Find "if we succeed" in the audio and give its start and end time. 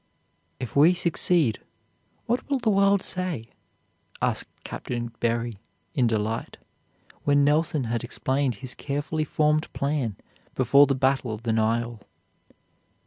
0.59-1.59